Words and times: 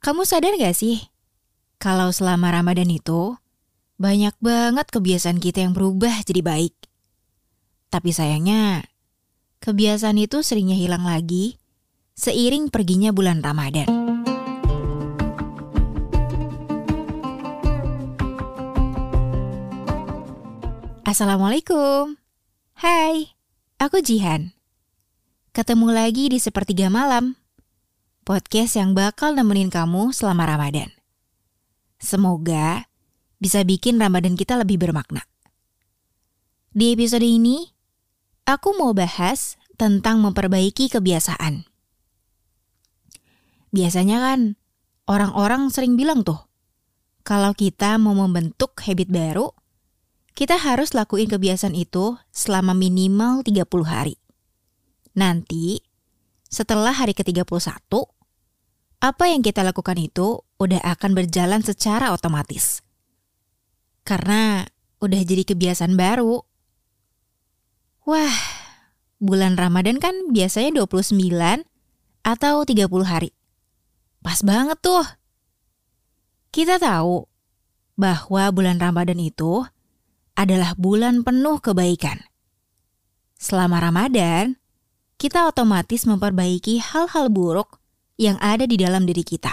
Kamu 0.00 0.24
sadar 0.24 0.56
gak 0.56 0.72
sih? 0.72 1.12
Kalau 1.76 2.08
selama 2.08 2.48
Ramadan 2.48 2.88
itu, 2.88 3.36
banyak 4.00 4.32
banget 4.40 4.88
kebiasaan 4.88 5.36
kita 5.36 5.60
yang 5.60 5.76
berubah 5.76 6.24
jadi 6.24 6.40
baik. 6.40 6.72
Tapi 7.92 8.08
sayangnya, 8.08 8.88
kebiasaan 9.60 10.16
itu 10.16 10.40
seringnya 10.40 10.72
hilang 10.72 11.04
lagi 11.04 11.60
seiring 12.16 12.72
perginya 12.72 13.12
bulan 13.12 13.44
Ramadan. 13.44 13.92
Assalamualaikum. 21.04 22.16
Hai, 22.72 23.36
aku 23.76 24.00
Jihan. 24.00 24.56
Ketemu 25.52 25.92
lagi 25.92 26.32
di 26.32 26.40
Sepertiga 26.40 26.88
Malam, 26.88 27.39
podcast 28.22 28.76
yang 28.76 28.92
bakal 28.92 29.32
nemenin 29.32 29.72
kamu 29.72 30.12
selama 30.12 30.46
Ramadan. 30.46 30.92
Semoga 32.00 32.88
bisa 33.40 33.64
bikin 33.64 33.96
Ramadan 33.96 34.36
kita 34.36 34.56
lebih 34.60 34.80
bermakna. 34.80 35.24
Di 36.70 36.94
episode 36.94 37.26
ini, 37.26 37.66
aku 38.46 38.76
mau 38.78 38.94
bahas 38.94 39.58
tentang 39.74 40.22
memperbaiki 40.22 40.92
kebiasaan. 40.92 41.66
Biasanya 43.72 44.18
kan, 44.22 44.40
orang-orang 45.08 45.72
sering 45.72 45.96
bilang 45.96 46.22
tuh, 46.22 46.38
kalau 47.26 47.56
kita 47.56 47.96
mau 47.96 48.14
membentuk 48.14 48.76
habit 48.84 49.08
baru, 49.10 49.50
kita 50.36 50.56
harus 50.56 50.94
lakuin 50.94 51.28
kebiasaan 51.28 51.74
itu 51.74 52.16
selama 52.30 52.72
minimal 52.72 53.42
30 53.42 53.66
hari. 53.86 54.16
Nanti, 55.16 55.89
setelah 56.50 56.90
hari 56.90 57.14
ke-31, 57.14 57.86
apa 59.00 59.24
yang 59.30 59.40
kita 59.40 59.64
lakukan 59.64 59.96
itu 59.96 60.44
udah 60.60 60.82
akan 60.82 61.16
berjalan 61.16 61.64
secara 61.64 62.12
otomatis. 62.12 62.84
Karena 64.04 64.68
udah 65.00 65.20
jadi 65.24 65.48
kebiasaan 65.48 65.96
baru. 65.96 66.44
Wah, 68.04 68.36
bulan 69.16 69.56
Ramadan 69.56 69.96
kan 69.96 70.12
biasanya 70.28 70.84
29 70.84 71.16
atau 72.20 72.54
30 72.68 73.06
hari. 73.08 73.32
Pas 74.20 74.44
banget 74.44 74.76
tuh. 74.84 75.06
Kita 76.52 76.76
tahu 76.76 77.24
bahwa 77.96 78.52
bulan 78.52 78.76
Ramadan 78.76 79.16
itu 79.16 79.64
adalah 80.36 80.76
bulan 80.76 81.24
penuh 81.24 81.56
kebaikan. 81.62 82.20
Selama 83.40 83.80
Ramadan, 83.80 84.59
kita 85.20 85.44
otomatis 85.44 86.08
memperbaiki 86.08 86.80
hal-hal 86.80 87.28
buruk 87.28 87.76
yang 88.16 88.40
ada 88.40 88.64
di 88.64 88.80
dalam 88.80 89.04
diri 89.04 89.20
kita. 89.20 89.52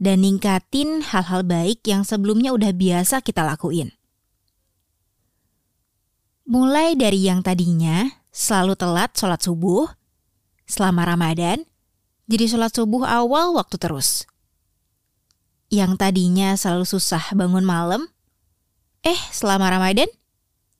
Dan 0.00 0.24
ningkatin 0.24 1.04
hal-hal 1.04 1.44
baik 1.44 1.84
yang 1.84 2.08
sebelumnya 2.08 2.56
udah 2.56 2.72
biasa 2.72 3.20
kita 3.20 3.44
lakuin. 3.44 3.92
Mulai 6.48 6.96
dari 6.96 7.28
yang 7.28 7.44
tadinya 7.44 8.08
selalu 8.32 8.72
telat 8.72 9.12
sholat 9.12 9.44
subuh, 9.44 9.84
selama 10.64 11.04
Ramadan, 11.04 11.68
jadi 12.24 12.48
sholat 12.48 12.72
subuh 12.72 13.04
awal 13.04 13.52
waktu 13.52 13.76
terus. 13.76 14.24
Yang 15.68 16.00
tadinya 16.00 16.56
selalu 16.56 16.88
susah 16.88 17.36
bangun 17.36 17.68
malam, 17.68 18.08
Eh, 19.06 19.20
selama 19.30 19.70
Ramadan, 19.70 20.10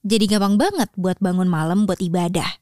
jadi 0.03 0.27
gampang 0.27 0.59
banget 0.59 0.91
buat 0.99 1.23
bangun 1.23 1.47
malam 1.47 1.87
buat 1.87 2.03
ibadah. 2.03 2.59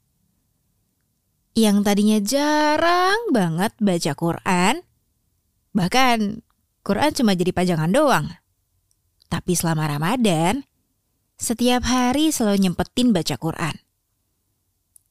Yang 1.57 1.77
tadinya 1.89 2.19
jarang 2.21 3.33
banget 3.33 3.73
baca 3.81 4.13
Quran, 4.13 4.85
bahkan 5.73 6.45
Quran 6.85 7.11
cuma 7.17 7.33
jadi 7.33 7.57
pajangan 7.57 7.89
doang. 7.89 8.29
Tapi 9.33 9.57
selama 9.57 9.89
Ramadan, 9.89 10.69
setiap 11.41 11.89
hari 11.89 12.29
selalu 12.29 12.69
nyempetin 12.69 13.17
baca 13.17 13.41
Quran. 13.41 13.73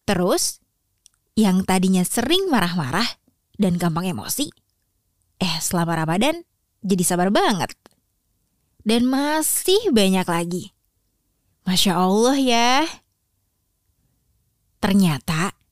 Terus, 0.05 0.61
yang 1.33 1.65
tadinya 1.65 2.05
sering 2.05 2.53
marah-marah 2.53 3.17
dan 3.57 3.81
gampang 3.81 4.05
emosi, 4.05 4.53
eh 5.41 5.57
selama 5.57 5.97
Ramadan 5.97 6.45
jadi 6.85 7.01
sabar 7.01 7.33
banget 7.33 7.73
dan 8.85 9.09
masih 9.09 9.89
banyak 9.89 10.29
lagi. 10.29 10.63
Masya 11.65 11.97
Allah 11.97 12.37
ya. 12.37 12.73
Ternyata 14.77 15.64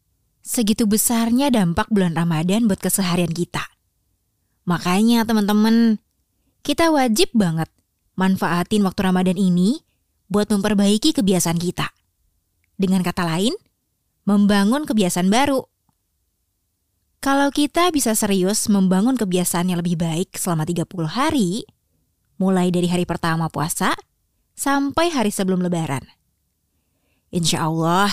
segitu 0.43 0.83
besarnya 0.83 1.47
dampak 1.47 1.87
bulan 1.87 2.13
Ramadan 2.13 2.67
buat 2.67 2.83
keseharian 2.83 3.31
kita. 3.31 3.63
Makanya 4.67 5.23
teman-teman, 5.23 5.97
kita 6.61 6.91
wajib 6.91 7.31
banget 7.31 7.71
manfaatin 8.19 8.83
waktu 8.83 9.01
Ramadan 9.07 9.39
ini 9.39 9.81
buat 10.27 10.51
memperbaiki 10.51 11.15
kebiasaan 11.15 11.57
kita. 11.57 11.89
Dengan 12.75 13.01
kata 13.01 13.23
lain, 13.23 13.55
membangun 14.27 14.83
kebiasaan 14.83 15.31
baru. 15.31 15.63
Kalau 17.23 17.47
kita 17.55 17.87
bisa 17.95 18.11
serius 18.19 18.67
membangun 18.67 19.15
kebiasaan 19.15 19.71
yang 19.71 19.79
lebih 19.79 19.95
baik 19.95 20.35
selama 20.35 20.67
30 20.67 21.07
hari, 21.07 21.63
mulai 22.35 22.67
dari 22.67 22.91
hari 22.91 23.07
pertama 23.07 23.47
puasa 23.47 23.95
sampai 24.59 25.07
hari 25.07 25.31
sebelum 25.31 25.63
lebaran. 25.63 26.03
Insya 27.31 27.63
Allah, 27.63 28.11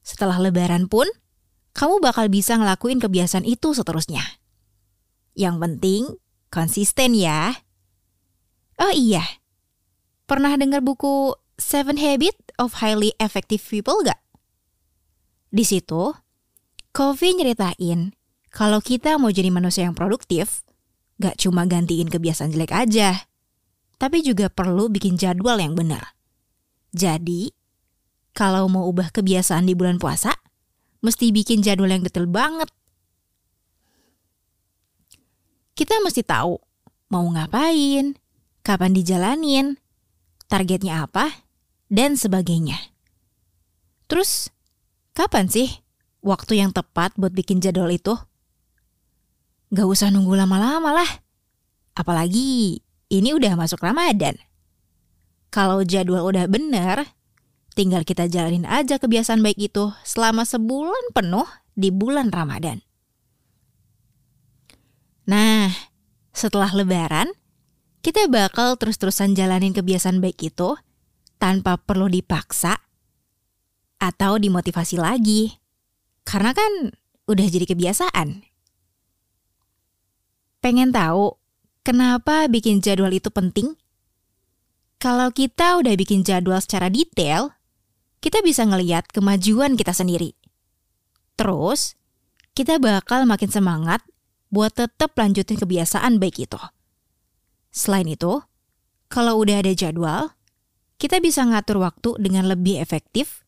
setelah 0.00 0.40
lebaran 0.40 0.88
pun, 0.88 1.04
kamu 1.76 2.02
bakal 2.02 2.26
bisa 2.26 2.58
ngelakuin 2.58 2.98
kebiasaan 2.98 3.46
itu 3.46 3.72
seterusnya. 3.72 4.22
Yang 5.38 5.56
penting, 5.62 6.02
konsisten 6.50 7.14
ya. 7.14 7.54
Oh 8.80 8.92
iya, 8.92 9.22
pernah 10.24 10.56
dengar 10.56 10.80
buku 10.80 11.36
Seven 11.60 12.00
Habits 12.00 12.56
of 12.56 12.80
Highly 12.80 13.12
Effective 13.20 13.60
People 13.60 14.00
gak? 14.02 14.18
Di 15.52 15.62
situ, 15.66 16.16
Kofi 16.90 17.36
nyeritain 17.36 18.16
kalau 18.50 18.82
kita 18.82 19.20
mau 19.20 19.30
jadi 19.30 19.52
manusia 19.52 19.86
yang 19.86 19.94
produktif, 19.94 20.64
gak 21.20 21.38
cuma 21.38 21.68
gantiin 21.68 22.08
kebiasaan 22.08 22.50
jelek 22.50 22.72
aja, 22.72 23.28
tapi 24.00 24.24
juga 24.24 24.48
perlu 24.48 24.88
bikin 24.88 25.20
jadwal 25.20 25.60
yang 25.60 25.76
benar. 25.76 26.16
Jadi, 26.96 27.52
kalau 28.32 28.66
mau 28.66 28.88
ubah 28.88 29.12
kebiasaan 29.12 29.68
di 29.68 29.76
bulan 29.76 30.00
puasa, 30.00 30.39
mesti 31.00 31.32
bikin 31.32 31.64
jadwal 31.64 31.88
yang 31.88 32.04
detail 32.04 32.28
banget. 32.28 32.68
Kita 35.76 35.96
mesti 36.04 36.20
tahu 36.20 36.60
mau 37.08 37.24
ngapain, 37.32 38.14
kapan 38.60 38.92
dijalanin, 38.92 39.80
targetnya 40.46 41.08
apa, 41.08 41.44
dan 41.88 42.14
sebagainya. 42.14 42.76
Terus, 44.06 44.52
kapan 45.16 45.48
sih 45.48 45.82
waktu 46.20 46.60
yang 46.60 46.70
tepat 46.70 47.16
buat 47.16 47.32
bikin 47.32 47.64
jadwal 47.64 47.90
itu? 47.90 48.14
Gak 49.70 49.86
usah 49.86 50.10
nunggu 50.10 50.34
lama-lama 50.36 50.92
lah. 50.92 51.10
Apalagi 51.94 52.82
ini 53.10 53.30
udah 53.34 53.54
masuk 53.58 53.82
Ramadan. 53.82 54.38
Kalau 55.50 55.82
jadwal 55.82 56.26
udah 56.30 56.46
bener, 56.46 57.10
tinggal 57.72 58.02
kita 58.02 58.26
jalanin 58.26 58.66
aja 58.66 58.98
kebiasaan 58.98 59.40
baik 59.40 59.58
itu 59.58 59.92
selama 60.02 60.46
sebulan 60.46 61.14
penuh 61.14 61.46
di 61.74 61.88
bulan 61.94 62.30
Ramadan. 62.30 62.82
Nah, 65.30 65.70
setelah 66.34 66.70
lebaran, 66.74 67.30
kita 68.02 68.26
bakal 68.26 68.74
terus-terusan 68.80 69.38
jalanin 69.38 69.70
kebiasaan 69.70 70.18
baik 70.18 70.40
itu 70.42 70.74
tanpa 71.38 71.78
perlu 71.78 72.10
dipaksa 72.10 72.74
atau 74.00 74.40
dimotivasi 74.40 74.98
lagi. 74.98 75.54
Karena 76.26 76.50
kan 76.50 76.92
udah 77.30 77.46
jadi 77.46 77.66
kebiasaan. 77.68 78.44
Pengen 80.60 80.92
tahu 80.92 81.40
Kenapa 81.80 82.44
bikin 82.44 82.84
jadwal 82.84 83.08
itu 83.08 83.32
penting? 83.32 83.72
Kalau 85.00 85.32
kita 85.32 85.80
udah 85.80 85.96
bikin 85.96 86.20
jadwal 86.20 86.60
secara 86.60 86.92
detail, 86.92 87.56
kita 88.20 88.44
bisa 88.44 88.68
ngeliat 88.68 89.08
kemajuan 89.08 89.74
kita 89.74 89.96
sendiri. 89.96 90.36
Terus, 91.40 91.96
kita 92.52 92.76
bakal 92.76 93.24
makin 93.24 93.48
semangat 93.48 94.04
buat 94.52 94.76
tetap 94.76 95.16
lanjutin 95.16 95.56
kebiasaan 95.56 96.20
baik 96.20 96.44
itu. 96.44 96.60
Selain 97.72 98.04
itu, 98.04 98.44
kalau 99.08 99.40
udah 99.40 99.64
ada 99.64 99.72
jadwal, 99.72 100.36
kita 101.00 101.16
bisa 101.18 101.48
ngatur 101.48 101.80
waktu 101.80 102.20
dengan 102.20 102.44
lebih 102.44 102.76
efektif 102.76 103.42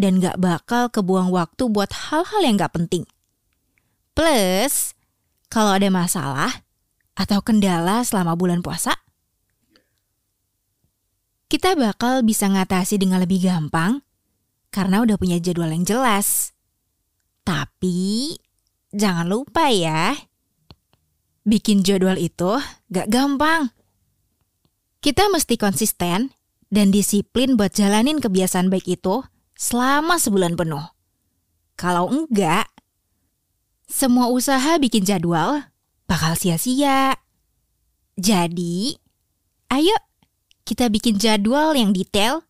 dan 0.00 0.18
gak 0.24 0.40
bakal 0.40 0.88
kebuang 0.88 1.28
waktu 1.28 1.68
buat 1.68 1.92
hal-hal 1.92 2.40
yang 2.40 2.56
gak 2.56 2.72
penting. 2.72 3.04
Plus, 4.16 4.96
kalau 5.52 5.76
ada 5.76 5.90
masalah, 5.92 6.64
atau 7.14 7.38
kendala 7.44 8.02
selama 8.02 8.34
bulan 8.34 8.62
puasa? 8.62 8.94
Kita 11.46 11.78
bakal 11.78 12.26
bisa 12.26 12.50
ngatasi 12.50 12.98
dengan 12.98 13.22
lebih 13.22 13.46
gampang 13.46 14.02
karena 14.74 15.06
udah 15.06 15.14
punya 15.14 15.38
jadwal 15.38 15.70
yang 15.70 15.86
jelas. 15.86 16.50
Tapi 17.46 18.34
jangan 18.90 19.30
lupa 19.30 19.70
ya, 19.70 20.18
Bikin 21.44 21.84
jadwal 21.84 22.16
itu 22.16 22.56
gak 22.88 23.12
gampang. 23.12 23.68
Kita 25.04 25.28
mesti 25.28 25.60
konsisten 25.60 26.32
dan 26.72 26.88
disiplin 26.88 27.60
buat 27.60 27.76
jalanin 27.76 28.16
kebiasaan 28.16 28.72
baik 28.72 28.88
itu 28.88 29.20
selama 29.52 30.16
sebulan 30.16 30.56
penuh. 30.56 30.80
Kalau 31.76 32.08
enggak, 32.08 32.64
semua 33.84 34.32
usaha 34.32 34.80
bikin 34.80 35.04
jadwal 35.04 35.68
bakal 36.08 36.32
sia-sia. 36.32 37.20
Jadi, 38.16 38.96
ayo 39.68 39.96
kita 40.64 40.88
bikin 40.88 41.20
jadwal 41.20 41.76
yang 41.76 41.92
detail 41.92 42.40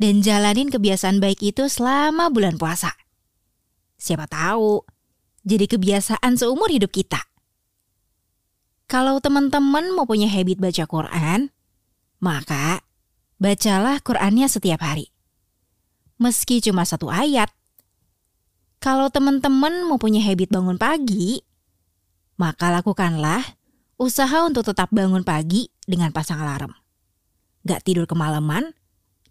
dan 0.00 0.24
jalanin 0.24 0.72
kebiasaan 0.72 1.20
baik 1.20 1.44
itu 1.44 1.68
selama 1.68 2.32
bulan 2.32 2.56
puasa. 2.56 2.96
Siapa 4.00 4.24
tahu, 4.24 4.80
jadi 5.44 5.68
kebiasaan 5.68 6.40
seumur 6.40 6.72
hidup 6.72 6.88
kita. 6.88 7.20
Kalau 8.88 9.20
teman-teman 9.20 9.92
mau 9.92 10.08
punya 10.08 10.26
habit 10.26 10.56
baca 10.56 10.88
Quran, 10.88 11.52
maka 12.18 12.80
bacalah 13.36 14.00
Qurannya 14.00 14.48
setiap 14.48 14.80
hari. 14.80 15.12
Meski 16.16 16.64
cuma 16.64 16.88
satu 16.88 17.12
ayat. 17.12 17.52
Kalau 18.80 19.12
teman-teman 19.12 19.84
mau 19.84 20.00
punya 20.00 20.24
habit 20.24 20.48
bangun 20.48 20.80
pagi, 20.80 21.44
maka 22.40 22.72
lakukanlah 22.72 23.44
usaha 24.00 24.48
untuk 24.48 24.64
tetap 24.64 24.88
bangun 24.88 25.20
pagi 25.20 25.68
dengan 25.84 26.08
pasang 26.08 26.40
alarm. 26.40 26.72
Gak 27.68 27.84
tidur 27.84 28.08
kemalaman, 28.08 28.72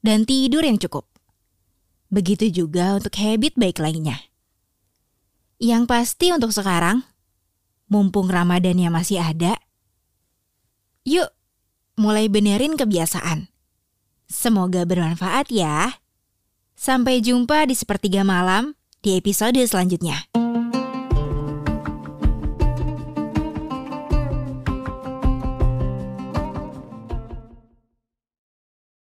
dan 0.05 0.23
tidur 0.23 0.63
yang 0.63 0.79
cukup. 0.79 1.07
Begitu 2.09 2.49
juga 2.49 2.97
untuk 2.97 3.13
habit 3.15 3.53
baik 3.59 3.77
lainnya. 3.77 4.17
Yang 5.59 5.83
pasti 5.91 6.31
untuk 6.31 6.55
sekarang, 6.55 7.03
mumpung 7.91 8.31
Ramadannya 8.31 8.89
masih 8.89 9.19
ada, 9.19 9.59
yuk 11.03 11.29
mulai 11.99 12.31
benerin 12.31 12.79
kebiasaan. 12.79 13.51
Semoga 14.29 14.85
bermanfaat 14.85 15.51
ya. 15.51 15.99
Sampai 16.79 17.19
jumpa 17.19 17.67
di 17.67 17.75
sepertiga 17.75 18.23
malam 18.23 18.77
di 19.03 19.19
episode 19.19 19.59
selanjutnya. 19.59 20.28